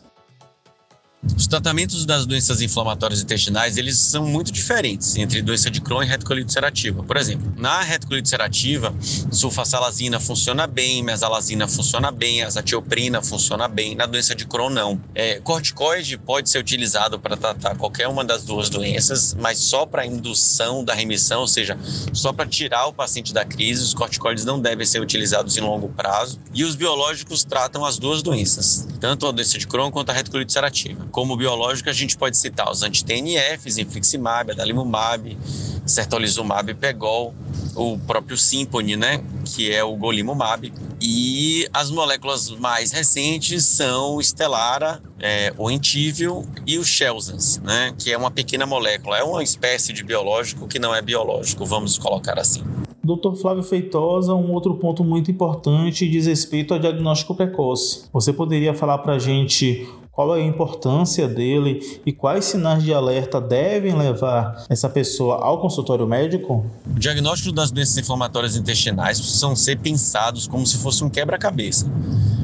Os 1.23 1.45
tratamentos 1.45 2.03
das 2.03 2.25
doenças 2.25 2.61
inflamatórias 2.61 3.21
intestinais, 3.21 3.77
eles 3.77 3.95
são 3.99 4.25
muito 4.25 4.51
diferentes 4.51 5.15
entre 5.17 5.39
doença 5.43 5.69
de 5.69 5.79
Crohn 5.79 6.01
e 6.01 6.07
retocolite 6.07 6.47
ulcerativa. 6.47 7.03
Por 7.03 7.15
exemplo, 7.15 7.53
na 7.57 7.81
retocolite 7.81 8.25
ulcerativa, 8.25 8.91
sulfasalazina 9.31 10.19
funciona 10.19 10.65
bem, 10.65 11.03
mesalazina 11.03 11.67
funciona 11.67 12.09
bem, 12.09 12.41
azatioprina 12.41 13.21
funciona 13.21 13.67
bem. 13.67 13.93
Na 13.93 14.07
doença 14.07 14.33
de 14.33 14.47
Crohn, 14.47 14.71
não. 14.71 14.99
É, 15.13 15.39
corticoide 15.39 16.17
pode 16.17 16.49
ser 16.49 16.57
utilizado 16.57 17.19
para 17.19 17.37
tratar 17.37 17.75
qualquer 17.75 18.07
uma 18.07 18.25
das 18.25 18.43
duas 18.43 18.67
doenças, 18.67 19.35
mas 19.39 19.59
só 19.59 19.85
para 19.85 20.03
indução 20.03 20.83
da 20.83 20.95
remissão, 20.95 21.41
ou 21.41 21.47
seja, 21.47 21.77
só 22.13 22.33
para 22.33 22.47
tirar 22.47 22.87
o 22.87 22.93
paciente 22.93 23.31
da 23.31 23.45
crise. 23.45 23.83
Os 23.83 23.93
corticoides 23.93 24.43
não 24.43 24.59
devem 24.59 24.87
ser 24.87 24.99
utilizados 24.99 25.55
em 25.55 25.61
longo 25.61 25.87
prazo. 25.89 26.39
E 26.51 26.63
os 26.63 26.75
biológicos 26.75 27.43
tratam 27.43 27.85
as 27.85 27.99
duas 27.99 28.23
doenças, 28.23 28.87
tanto 28.99 29.27
a 29.27 29.31
doença 29.31 29.59
de 29.59 29.67
Crohn 29.67 29.91
quanto 29.91 30.09
a 30.09 30.13
retocolite 30.13 30.49
ulcerativa. 30.49 31.10
Como 31.11 31.35
biológico, 31.35 31.89
a 31.89 31.93
gente 31.93 32.17
pode 32.17 32.37
citar 32.37 32.71
os 32.71 32.83
anti-TNFs, 32.83 33.77
infliximab, 33.77 34.51
adalimumab, 34.51 35.37
certolizumab, 35.85 36.73
pegol, 36.75 37.33
o 37.75 37.97
próprio 37.99 38.37
Symphony, 38.37 38.95
né, 38.95 39.21
que 39.43 39.71
é 39.71 39.83
o 39.83 39.95
golimumab, 39.95 40.71
e 41.01 41.67
as 41.73 41.91
moléculas 41.91 42.49
mais 42.49 42.91
recentes 42.91 43.65
são 43.65 44.15
o 44.15 44.23
Stellara, 44.23 45.01
é, 45.19 45.53
o 45.57 45.69
Entível 45.69 46.45
e 46.65 46.77
o 46.77 46.83
Chelsans, 46.83 47.57
né, 47.57 47.93
que 47.97 48.11
é 48.11 48.17
uma 48.17 48.31
pequena 48.31 48.65
molécula, 48.65 49.17
é 49.17 49.23
uma 49.23 49.43
espécie 49.43 49.91
de 49.91 50.03
biológico 50.03 50.65
que 50.67 50.79
não 50.79 50.95
é 50.95 51.01
biológico, 51.01 51.65
vamos 51.65 51.97
colocar 51.97 52.39
assim. 52.39 52.63
Dr. 53.03 53.33
Flávio 53.35 53.63
Feitosa, 53.63 54.33
um 54.33 54.53
outro 54.53 54.75
ponto 54.75 55.03
muito 55.03 55.31
importante 55.31 56.07
diz 56.07 56.27
respeito 56.27 56.73
ao 56.73 56.79
diagnóstico 56.79 57.33
precoce. 57.33 58.05
Você 58.13 58.31
poderia 58.31 58.75
falar 58.75 58.99
para 58.99 59.13
a 59.13 59.19
gente 59.19 59.89
qual 60.11 60.35
é 60.35 60.41
a 60.41 60.45
importância 60.45 61.25
dele 61.25 62.01
e 62.05 62.11
quais 62.11 62.43
sinais 62.43 62.83
de 62.83 62.93
alerta 62.93 63.39
devem 63.39 63.95
levar 63.95 64.65
essa 64.69 64.89
pessoa 64.89 65.37
ao 65.37 65.61
consultório 65.61 66.05
médico? 66.05 66.65
O 66.85 66.99
diagnóstico 66.99 67.53
das 67.53 67.71
doenças 67.71 67.97
inflamatórias 67.97 68.57
intestinais 68.57 69.21
precisam 69.21 69.55
ser 69.55 69.79
pensados 69.79 70.47
como 70.47 70.67
se 70.67 70.77
fosse 70.79 71.01
um 71.01 71.09
quebra-cabeça. 71.09 71.89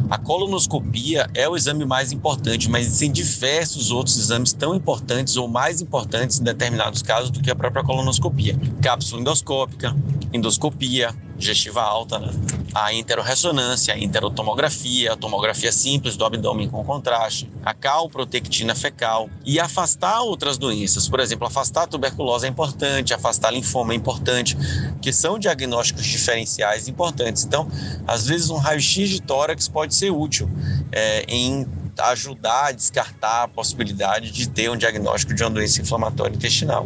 A 0.09 0.17
colonoscopia 0.17 1.29
é 1.33 1.50
o 1.50 1.57
exame 1.57 1.83
mais 1.83 2.13
importante, 2.13 2.69
mas 2.69 2.86
existem 2.86 3.12
diversos 3.12 3.91
outros 3.91 4.17
exames 4.17 4.53
tão 4.53 4.74
importantes 4.74 5.36
ou 5.36 5.50
mais 5.50 5.81
importantes 5.81 6.39
em 6.39 6.45
determinados 6.45 7.01
casos 7.01 7.29
do 7.29 7.41
que 7.41 7.51
a 7.51 7.55
própria 7.55 7.83
colonoscopia. 7.83 8.57
Cápsula 8.81 9.19
endoscópica, 9.19 9.93
endoscopia, 10.31 11.13
digestiva 11.38 11.82
alta, 11.82 12.20
né? 12.20 12.29
a 12.74 12.94
interorressonância, 12.94 13.94
a 13.94 13.98
interotomografia, 13.98 15.13
a 15.13 15.15
tomografia 15.15 15.72
simples 15.72 16.15
do 16.15 16.25
abdômen 16.25 16.70
com 16.70 16.84
contraste, 16.84 17.50
a 17.65 17.74
calprotectina 17.74 18.75
fecal 18.75 19.29
e 19.46 19.60
afastar 19.60 20.22
outras 20.22 20.58
doenças. 20.58 21.08
Por 21.08 21.20
exemplo, 21.20 21.48
afastar 21.48 21.84
a 21.84 21.88
tuberculose 21.88 22.46
é 22.46 22.50
importante, 22.50 23.13
afastar 23.13 23.51
linfoma 23.51 23.94
é 23.94 23.96
importante, 23.96 24.58
que 25.01 25.12
são 25.12 25.39
diagnósticos 25.39 26.06
diferenciais 26.06 26.88
importantes. 26.88 27.46
Então, 27.46 27.67
às 28.06 28.27
vezes 28.27 28.50
um 28.50 28.58
raio-x 28.58 29.10
de 29.10 29.22
tórax 29.22 29.67
pode 29.67 29.96
ser 29.96 30.12
útil 30.12 30.50
é, 30.91 31.25
em 31.27 31.65
ajudar 32.00 32.67
a 32.67 32.72
descartar 32.72 33.44
a 33.44 33.48
possibilidade 33.48 34.32
de 34.32 34.48
ter 34.48 34.70
um 34.70 34.77
diagnóstico 34.77 35.34
de 35.34 35.44
uma 35.44 35.50
doença 35.50 35.82
inflamatória 35.82 36.36
intestinal. 36.36 36.86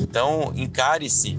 Então, 0.00 0.52
encare-se 0.56 1.38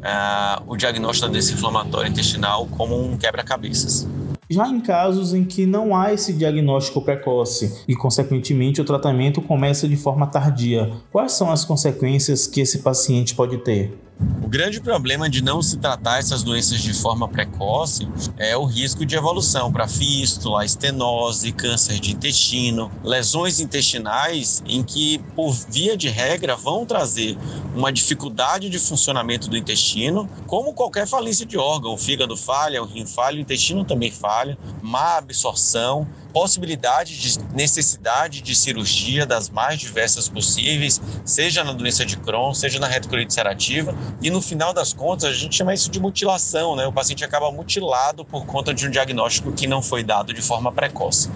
uh, 0.00 0.62
o 0.66 0.76
diagnóstico 0.76 1.26
da 1.26 1.32
doença 1.32 1.52
inflamatória 1.52 2.08
intestinal 2.08 2.66
como 2.66 3.00
um 3.00 3.16
quebra-cabeças. 3.16 4.08
Já 4.48 4.66
em 4.66 4.80
casos 4.80 5.32
em 5.32 5.44
que 5.44 5.64
não 5.64 5.96
há 5.96 6.12
esse 6.12 6.32
diagnóstico 6.32 7.00
precoce 7.00 7.84
e, 7.86 7.94
consequentemente, 7.94 8.80
o 8.80 8.84
tratamento 8.84 9.40
começa 9.40 9.86
de 9.86 9.96
forma 9.96 10.26
tardia, 10.26 10.90
quais 11.12 11.32
são 11.32 11.52
as 11.52 11.64
consequências 11.64 12.48
que 12.48 12.60
esse 12.60 12.80
paciente 12.80 13.34
pode 13.34 13.58
ter? 13.58 13.96
O 14.42 14.48
grande 14.50 14.80
problema 14.80 15.30
de 15.30 15.42
não 15.42 15.62
se 15.62 15.78
tratar 15.78 16.18
essas 16.18 16.42
doenças 16.42 16.80
de 16.80 16.92
forma 16.92 17.28
precoce 17.28 18.08
é 18.36 18.56
o 18.56 18.64
risco 18.64 19.06
de 19.06 19.14
evolução 19.14 19.72
para 19.72 19.86
fístula, 19.86 20.64
estenose, 20.64 21.52
câncer 21.52 22.00
de 22.00 22.12
intestino, 22.12 22.90
lesões 23.02 23.60
intestinais 23.60 24.62
em 24.66 24.82
que, 24.82 25.18
por 25.34 25.52
via 25.52 25.96
de 25.96 26.08
regra, 26.08 26.56
vão 26.56 26.84
trazer 26.84 27.38
uma 27.74 27.92
dificuldade 27.92 28.68
de 28.68 28.78
funcionamento 28.78 29.48
do 29.48 29.56
intestino, 29.56 30.28
como 30.46 30.74
qualquer 30.74 31.06
falência 31.06 31.46
de 31.46 31.56
órgão. 31.56 31.94
O 31.94 31.98
fígado 31.98 32.36
falha, 32.36 32.82
o 32.82 32.86
rim 32.86 33.06
falha, 33.06 33.38
o 33.38 33.40
intestino 33.40 33.84
também 33.84 34.10
falha, 34.10 34.58
má 34.82 35.16
absorção, 35.16 36.06
possibilidade 36.32 37.18
de 37.18 37.38
necessidade 37.54 38.40
de 38.40 38.54
cirurgia 38.54 39.26
das 39.26 39.50
mais 39.50 39.78
diversas 39.78 40.28
possíveis, 40.28 41.00
seja 41.24 41.62
na 41.64 41.72
doença 41.72 42.04
de 42.04 42.16
Crohn, 42.16 42.54
seja 42.54 42.78
na 42.78 42.86
retocolite 42.86 43.30
ulcerativa, 43.30 43.94
e 44.22 44.30
no 44.30 44.40
final 44.40 44.72
das 44.72 44.92
contas 44.92 45.30
a 45.30 45.32
gente 45.32 45.56
chama 45.56 45.74
isso 45.74 45.90
de 45.90 46.00
mutilação, 46.00 46.76
né? 46.76 46.86
O 46.86 46.92
paciente 46.92 47.24
acaba 47.24 47.50
mutilado 47.50 48.24
por 48.24 48.46
conta 48.46 48.72
de 48.72 48.86
um 48.86 48.90
diagnóstico 48.90 49.52
que 49.52 49.66
não 49.66 49.82
foi 49.82 50.02
dado 50.02 50.32
de 50.32 50.42
forma 50.42 50.72
precoce. 50.72 51.30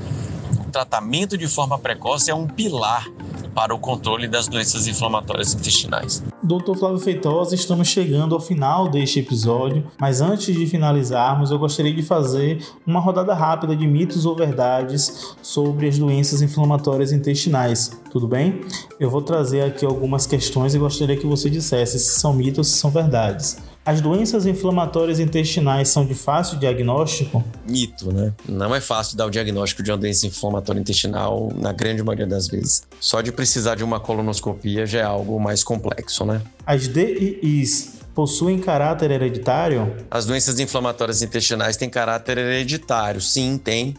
Tratamento 0.74 1.38
de 1.38 1.46
forma 1.46 1.78
precoce 1.78 2.32
é 2.32 2.34
um 2.34 2.48
pilar 2.48 3.08
para 3.54 3.72
o 3.72 3.78
controle 3.78 4.26
das 4.26 4.48
doenças 4.48 4.88
inflamatórias 4.88 5.54
intestinais. 5.54 6.20
Doutor 6.42 6.76
Flávio 6.76 6.98
Feitosa, 6.98 7.54
estamos 7.54 7.86
chegando 7.86 8.34
ao 8.34 8.40
final 8.40 8.88
deste 8.88 9.20
episódio, 9.20 9.86
mas 10.00 10.20
antes 10.20 10.52
de 10.52 10.66
finalizarmos, 10.66 11.52
eu 11.52 11.60
gostaria 11.60 11.94
de 11.94 12.02
fazer 12.02 12.58
uma 12.84 12.98
rodada 12.98 13.32
rápida 13.34 13.76
de 13.76 13.86
mitos 13.86 14.26
ou 14.26 14.34
verdades 14.34 15.36
sobre 15.40 15.86
as 15.86 15.96
doenças 15.96 16.42
inflamatórias 16.42 17.12
intestinais. 17.12 17.96
Tudo 18.10 18.26
bem? 18.26 18.60
Eu 18.98 19.08
vou 19.08 19.22
trazer 19.22 19.60
aqui 19.60 19.86
algumas 19.86 20.26
questões 20.26 20.74
e 20.74 20.78
gostaria 20.80 21.16
que 21.16 21.24
você 21.24 21.48
dissesse 21.48 22.00
se 22.00 22.18
são 22.18 22.32
mitos 22.32 22.58
ou 22.58 22.64
se 22.64 22.72
são 22.72 22.90
verdades. 22.90 23.58
As 23.86 24.00
doenças 24.00 24.46
inflamatórias 24.46 25.20
intestinais 25.20 25.90
são 25.90 26.06
de 26.06 26.14
fácil 26.14 26.58
diagnóstico? 26.58 27.44
Mito, 27.68 28.10
né? 28.10 28.32
Não 28.48 28.74
é 28.74 28.80
fácil 28.80 29.14
dar 29.14 29.26
o 29.26 29.30
diagnóstico 29.30 29.82
de 29.82 29.90
uma 29.90 29.98
doença 29.98 30.26
inflamatória 30.26 30.80
intestinal 30.80 31.52
na 31.54 31.70
grande 31.70 32.02
maioria 32.02 32.26
das 32.26 32.48
vezes. 32.48 32.84
Só 32.98 33.20
de 33.20 33.30
precisar 33.30 33.74
de 33.74 33.84
uma 33.84 34.00
colonoscopia 34.00 34.86
já 34.86 35.00
é 35.00 35.02
algo 35.02 35.38
mais 35.38 35.62
complexo, 35.62 36.24
né? 36.24 36.40
As 36.64 36.88
DIIs 36.88 38.00
possuem 38.14 38.58
caráter 38.58 39.10
hereditário? 39.10 39.94
As 40.10 40.24
doenças 40.24 40.58
inflamatórias 40.58 41.20
intestinais 41.20 41.76
têm 41.76 41.90
caráter 41.90 42.38
hereditário, 42.38 43.20
sim, 43.20 43.58
tem. 43.58 43.94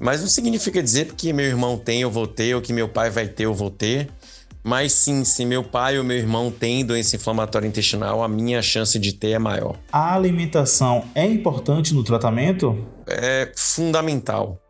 Mas 0.00 0.22
não 0.22 0.28
significa 0.28 0.82
dizer 0.82 1.12
que 1.12 1.32
meu 1.32 1.46
irmão 1.46 1.78
tem, 1.78 2.00
eu 2.00 2.10
vou 2.10 2.26
ter, 2.26 2.56
ou 2.56 2.60
que 2.60 2.72
meu 2.72 2.88
pai 2.88 3.10
vai 3.10 3.28
ter, 3.28 3.44
eu 3.44 3.54
vou 3.54 3.70
ter. 3.70 4.08
Mas 4.62 4.92
sim, 4.92 5.24
se 5.24 5.44
meu 5.44 5.64
pai 5.64 5.98
ou 5.98 6.04
meu 6.04 6.16
irmão 6.16 6.50
tem 6.50 6.84
doença 6.84 7.16
inflamatória 7.16 7.66
intestinal, 7.66 8.22
a 8.22 8.28
minha 8.28 8.60
chance 8.60 8.98
de 8.98 9.12
ter 9.12 9.30
é 9.30 9.38
maior. 9.38 9.78
A 9.90 10.14
alimentação 10.14 11.04
é 11.14 11.24
importante 11.26 11.94
no 11.94 12.04
tratamento? 12.04 12.76
É 13.06 13.50
fundamental. 13.56 14.60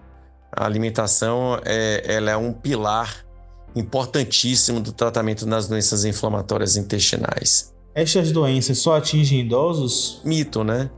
A 0.53 0.65
alimentação 0.65 1.61
é, 1.65 2.05
ela 2.07 2.31
é 2.31 2.37
um 2.37 2.53
pilar 2.53 3.25
importantíssimo 3.75 4.81
do 4.81 4.93
tratamento 4.93 5.47
das 5.47 5.69
doenças 5.69 6.05
inflamatórias 6.05 6.77
intestinais. 6.77 7.75
Estas 7.95 8.31
doenças 8.33 8.79
só 8.79 8.97
atingem 8.97 9.41
idosos? 9.41 10.21
Mito, 10.25 10.63
né? 10.63 10.91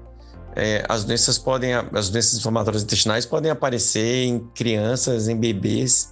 É, 0.54 0.84
as 0.86 1.04
doenças 1.04 1.38
podem, 1.38 1.72
as 1.72 2.10
doenças 2.10 2.38
inflamatórias 2.38 2.82
intestinais 2.82 3.24
podem 3.24 3.50
aparecer 3.50 4.24
em 4.24 4.38
crianças, 4.54 5.28
em 5.28 5.36
bebês 5.36 6.11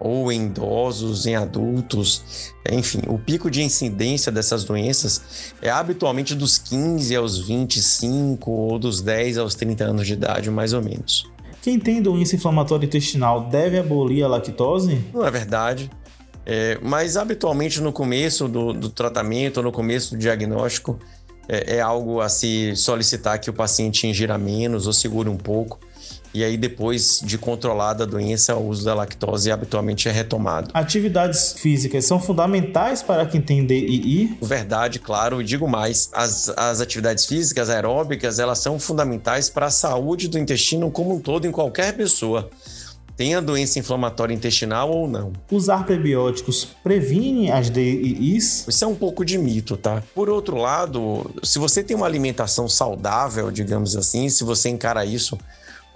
ou 0.00 0.30
em 0.30 0.46
idosos, 0.46 1.26
em 1.26 1.34
adultos, 1.34 2.52
enfim, 2.70 3.00
o 3.08 3.18
pico 3.18 3.50
de 3.50 3.62
incidência 3.62 4.30
dessas 4.30 4.64
doenças 4.64 5.54
é 5.60 5.70
habitualmente 5.70 6.34
dos 6.34 6.58
15 6.58 7.16
aos 7.16 7.38
25 7.38 8.50
ou 8.50 8.78
dos 8.78 9.00
10 9.00 9.38
aos 9.38 9.54
30 9.54 9.84
anos 9.84 10.06
de 10.06 10.12
idade, 10.12 10.50
mais 10.50 10.72
ou 10.72 10.82
menos. 10.82 11.30
Quem 11.62 11.78
tem 11.78 12.00
doença 12.00 12.36
inflamatória 12.36 12.86
intestinal 12.86 13.48
deve 13.48 13.78
abolir 13.78 14.24
a 14.24 14.28
lactose? 14.28 15.04
Não 15.12 15.24
é 15.24 15.30
verdade. 15.30 15.90
É, 16.46 16.78
mas 16.80 17.16
habitualmente 17.16 17.80
no 17.80 17.92
começo 17.92 18.48
do, 18.48 18.72
do 18.72 18.88
tratamento, 18.88 19.62
no 19.62 19.70
começo 19.70 20.14
do 20.14 20.18
diagnóstico, 20.18 20.98
é, 21.48 21.76
é 21.76 21.80
algo 21.80 22.20
a 22.20 22.28
se 22.28 22.74
solicitar 22.76 23.38
que 23.38 23.50
o 23.50 23.52
paciente 23.52 24.06
ingira 24.06 24.38
menos 24.38 24.86
ou 24.86 24.92
segure 24.92 25.28
um 25.28 25.36
pouco 25.36 25.78
e 26.32 26.44
aí 26.44 26.56
depois 26.56 27.20
de 27.24 27.38
controlada 27.38 28.04
a 28.04 28.06
doença, 28.06 28.54
o 28.56 28.68
uso 28.68 28.84
da 28.84 28.94
lactose 28.94 29.50
habitualmente 29.50 30.08
é 30.08 30.12
retomado. 30.12 30.70
Atividades 30.74 31.54
físicas 31.54 32.04
são 32.04 32.20
fundamentais 32.20 33.02
para 33.02 33.26
quem 33.26 33.40
tem 33.40 33.64
DII? 33.64 34.38
Verdade, 34.42 34.98
claro, 34.98 35.40
e 35.40 35.44
digo 35.44 35.68
mais, 35.68 36.10
as, 36.12 36.48
as 36.56 36.80
atividades 36.80 37.24
físicas 37.24 37.70
aeróbicas, 37.70 38.38
elas 38.38 38.58
são 38.58 38.78
fundamentais 38.78 39.48
para 39.50 39.66
a 39.66 39.70
saúde 39.70 40.28
do 40.28 40.38
intestino 40.38 40.90
como 40.90 41.14
um 41.14 41.20
todo 41.20 41.46
em 41.46 41.52
qualquer 41.52 41.96
pessoa 41.96 42.50
tenha 43.18 43.42
doença 43.42 43.80
inflamatória 43.80 44.32
intestinal 44.32 44.92
ou 44.92 45.08
não. 45.08 45.32
Usar 45.50 45.84
prebióticos 45.84 46.64
previne 46.84 47.50
as 47.50 47.68
DIIs? 47.68 48.68
Isso 48.68 48.84
é 48.84 48.86
um 48.86 48.94
pouco 48.94 49.24
de 49.24 49.36
mito, 49.36 49.76
tá? 49.76 50.04
Por 50.14 50.30
outro 50.30 50.56
lado, 50.56 51.28
se 51.42 51.58
você 51.58 51.82
tem 51.82 51.96
uma 51.96 52.06
alimentação 52.06 52.68
saudável, 52.68 53.50
digamos 53.50 53.96
assim, 53.96 54.28
se 54.28 54.44
você 54.44 54.68
encara 54.68 55.04
isso 55.04 55.36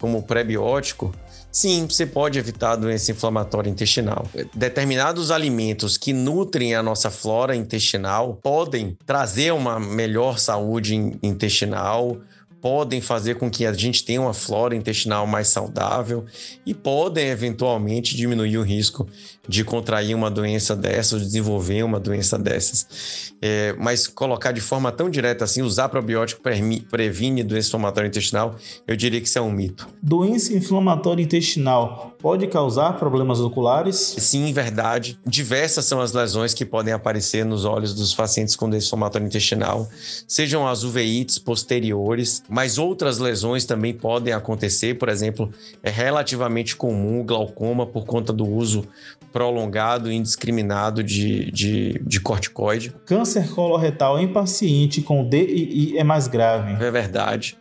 como 0.02 0.20
prebiótico, 0.20 1.14
sim, 1.52 1.86
você 1.88 2.04
pode 2.04 2.36
evitar 2.36 2.72
a 2.72 2.76
doença 2.76 3.12
inflamatória 3.12 3.70
intestinal. 3.70 4.28
Determinados 4.52 5.30
alimentos 5.30 5.96
que 5.96 6.12
nutrem 6.12 6.74
a 6.74 6.82
nossa 6.82 7.08
flora 7.08 7.54
intestinal 7.54 8.34
podem 8.42 8.98
trazer 9.06 9.52
uma 9.52 9.78
melhor 9.78 10.40
saúde 10.40 10.96
intestinal, 11.22 12.18
podem 12.60 13.00
fazer 13.00 13.36
com 13.36 13.48
que 13.48 13.64
a 13.64 13.72
gente 13.72 14.04
tenha 14.04 14.20
uma 14.20 14.34
flora 14.34 14.74
intestinal 14.74 15.24
mais 15.24 15.46
saudável 15.46 16.24
e 16.66 16.74
podem 16.74 17.28
eventualmente 17.28 18.16
diminuir 18.16 18.58
o 18.58 18.62
risco 18.62 19.06
de 19.48 19.64
contrair 19.64 20.14
uma 20.14 20.30
doença 20.30 20.76
dessas, 20.76 21.22
desenvolver 21.22 21.82
uma 21.82 21.98
doença 21.98 22.38
dessas. 22.38 23.32
É, 23.42 23.74
mas 23.76 24.06
colocar 24.06 24.52
de 24.52 24.60
forma 24.60 24.92
tão 24.92 25.10
direta 25.10 25.44
assim, 25.44 25.62
usar 25.62 25.88
probiótico 25.88 26.40
previne 26.88 27.42
doença 27.42 27.68
inflamatória 27.68 28.06
intestinal, 28.06 28.54
eu 28.86 28.94
diria 28.94 29.20
que 29.20 29.26
isso 29.26 29.38
é 29.38 29.42
um 29.42 29.50
mito. 29.50 29.88
Doença 30.00 30.52
inflamatória 30.52 31.22
intestinal 31.22 32.14
pode 32.20 32.46
causar 32.46 32.92
problemas 32.98 33.40
oculares? 33.40 33.96
Sim, 33.96 34.52
verdade. 34.52 35.18
Diversas 35.26 35.86
são 35.86 36.00
as 36.00 36.12
lesões 36.12 36.54
que 36.54 36.64
podem 36.64 36.94
aparecer 36.94 37.44
nos 37.44 37.64
olhos 37.64 37.94
dos 37.94 38.14
pacientes 38.14 38.54
com 38.54 38.70
doença 38.70 38.86
inflamatória 38.86 39.26
intestinal, 39.26 39.88
sejam 40.28 40.68
as 40.68 40.84
uveites 40.84 41.36
posteriores, 41.38 42.44
mas 42.48 42.78
outras 42.78 43.18
lesões 43.18 43.64
também 43.64 43.92
podem 43.92 44.32
acontecer, 44.32 44.94
por 44.98 45.08
exemplo, 45.08 45.52
é 45.82 45.90
relativamente 45.90 46.76
comum 46.76 47.20
o 47.20 47.24
glaucoma 47.24 47.84
por 47.84 48.04
conta 48.04 48.32
do 48.32 48.46
uso 48.46 48.86
prolongado 49.32 50.10
e 50.10 50.14
indiscriminado 50.14 51.02
de, 51.02 51.50
de, 51.50 52.00
de 52.04 52.20
corticoide. 52.20 52.94
Câncer 53.06 53.48
coloretal 53.48 54.18
em 54.18 54.28
paciente 54.28 55.00
com 55.00 55.28
DII 55.28 55.96
é 55.96 56.04
mais 56.04 56.28
grave. 56.28 56.72
É 56.82 56.90
verdade. 56.90 57.56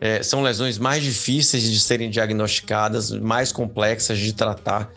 É, 0.00 0.22
são 0.22 0.42
lesões 0.42 0.78
mais 0.78 1.02
difíceis 1.02 1.62
de 1.62 1.78
serem 1.78 2.10
diagnosticadas, 2.10 3.10
mais 3.12 3.52
complexas 3.52 4.18
de 4.18 4.32
tratar 4.32 4.90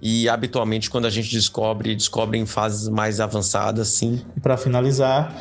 e 0.00 0.28
habitualmente 0.28 0.88
quando 0.88 1.06
a 1.06 1.10
gente 1.10 1.30
descobre, 1.30 1.94
descobre 1.94 2.38
em 2.38 2.46
fases 2.46 2.88
mais 2.88 3.20
avançadas, 3.20 3.88
sim. 3.88 4.22
E 4.36 4.40
para 4.40 4.56
finalizar, 4.56 5.36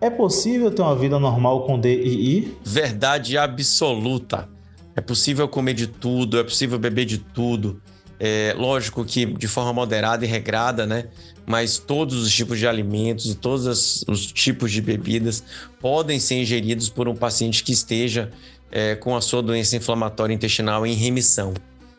é 0.00 0.10
possível 0.10 0.70
ter 0.70 0.82
uma 0.82 0.94
vida 0.94 1.18
normal 1.18 1.64
com 1.64 1.80
DII? 1.80 2.58
Verdade 2.62 3.38
absoluta. 3.38 4.48
É 4.94 5.00
possível 5.00 5.48
comer 5.48 5.74
de 5.74 5.86
tudo, 5.86 6.38
é 6.38 6.44
possível 6.44 6.78
beber 6.78 7.04
de 7.04 7.18
tudo. 7.18 7.82
É, 8.26 8.54
lógico 8.56 9.04
que 9.04 9.26
de 9.26 9.46
forma 9.46 9.70
moderada 9.72 10.24
e 10.24 10.28
regrada, 10.28 10.86
né? 10.86 11.08
Mas 11.44 11.78
todos 11.78 12.22
os 12.22 12.32
tipos 12.32 12.58
de 12.58 12.66
alimentos 12.66 13.30
e 13.30 13.34
todos 13.34 14.02
os 14.08 14.26
tipos 14.26 14.72
de 14.72 14.80
bebidas 14.80 15.44
podem 15.78 16.18
ser 16.18 16.36
ingeridos 16.36 16.88
por 16.88 17.06
um 17.06 17.14
paciente 17.14 17.62
que 17.62 17.72
esteja 17.72 18.30
é, 18.72 18.94
com 18.94 19.14
a 19.14 19.20
sua 19.20 19.42
doença 19.42 19.76
inflamatória 19.76 20.32
intestinal 20.32 20.86
em 20.86 20.94
remissão. 20.94 21.52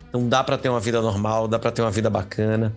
Então 0.10 0.27
dá 0.27 0.44
para 0.44 0.58
ter 0.58 0.70
uma 0.70 0.79
vida 0.79 1.00
normal, 1.00 1.48
dá 1.48 1.60
para 1.60 1.70
ter 1.70 1.84
uma 1.84 1.91
vida 1.91 2.10
bacana 2.10 2.74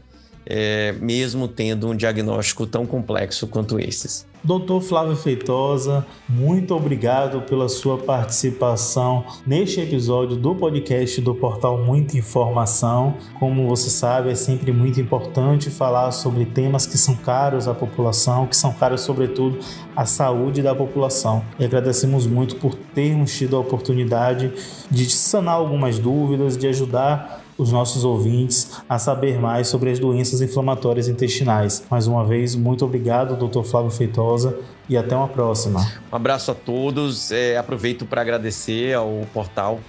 é, 0.49 0.93
mesmo 0.93 1.47
tendo 1.47 1.89
um 1.89 1.95
diagnóstico 1.95 2.67
tão 2.67 2.87
complexo 2.87 3.47
quanto 3.47 3.79
esses. 3.79 4.27
Doutor 4.43 4.81
Flávio 4.81 5.17
Feitosa, 5.17 6.07
muito 6.29 6.73
obrigado 6.75 7.43
pela 7.43 7.69
sua 7.69 7.99
participação 7.99 9.25
neste 9.45 9.81
episódio 9.81 10.37
do 10.37 10.55
podcast 10.55 11.21
do 11.21 11.35
portal 11.35 11.77
Muita 11.79 12.17
Informação. 12.17 13.15
Como 13.39 13.67
você 13.69 13.91
sabe, 13.91 14.31
é 14.31 14.37
sempre 14.37 14.73
muito 14.73 15.01
importante 15.01 15.71
falar 15.71 16.13
sobre 16.13 16.45
temas 16.45 16.87
que 16.87 16.97
são 16.97 17.17
caros 17.17 17.67
à 17.67 17.75
população, 17.75 18.47
que 18.47 18.57
são 18.57 18.73
caros, 18.73 19.01
sobretudo, 19.01 19.59
à 19.97 20.07
saúde 20.07 20.63
da 20.63 20.75
população. 20.75 21.43
E 21.59 21.65
agradecemos 21.65 22.25
muito 22.25 22.57
por 22.57 22.77
termos 22.77 23.37
tido 23.37 23.57
a 23.57 23.61
oportunidade 23.61 24.53
de 24.89 25.11
sanar 25.11 25.55
algumas 25.55 25.99
dúvidas, 25.99 26.57
de 26.57 26.69
ajudar 26.69 27.38
os 27.59 27.73
nossos 27.73 28.05
ouvintes 28.05 28.81
a 28.89 28.99
saber 28.99 29.39
mais 29.41 29.67
sobre 29.67 29.91
as 29.91 29.99
doenças 29.99 30.41
inflamatórias 30.41 31.09
intestinais. 31.09 31.85
Mais 31.91 32.07
uma 32.07 32.25
vez, 32.25 32.55
muito 32.55 32.85
obrigado, 32.85 33.37
Dr. 33.37 33.65
Flávio 33.65 33.91
Feitosa, 33.91 34.57
e 34.89 34.97
até 34.97 35.15
uma 35.15 35.29
próxima. 35.29 35.81
Um 36.11 36.17
abraço 36.17 36.53
a 36.53 36.55
todos. 36.55 37.33
É, 37.33 37.59
aproveito 37.59 38.07
para 38.07 38.23
agradecer 38.23 38.95
ao 38.95 39.27
portal 39.35 39.81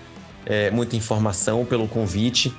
é, 0.46 0.72
Muita 0.72 0.96
Informação 0.96 1.64
pelo 1.64 1.88
convite 1.88 2.54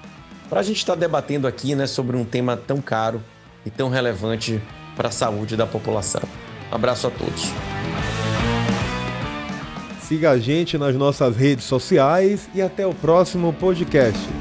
para 0.48 0.60
a 0.60 0.62
gente 0.62 0.78
estar 0.78 0.94
tá 0.94 0.98
debatendo 0.98 1.46
aqui 1.46 1.74
né, 1.74 1.86
sobre 1.86 2.16
um 2.16 2.24
tema 2.24 2.56
tão 2.56 2.80
caro 2.80 3.22
e 3.66 3.70
tão 3.70 3.88
relevante 3.88 4.60
para 4.96 5.08
a 5.08 5.12
saúde 5.12 5.56
da 5.56 5.66
população. 5.66 6.22
Um 6.70 6.74
abraço 6.74 7.06
a 7.06 7.10
todos. 7.10 7.50
Siga 10.00 10.30
a 10.30 10.38
gente 10.38 10.76
nas 10.76 10.94
nossas 10.96 11.36
redes 11.36 11.64
sociais 11.64 12.48
e 12.52 12.60
até 12.60 12.86
o 12.86 12.92
próximo 12.92 13.52
podcast. 13.52 14.39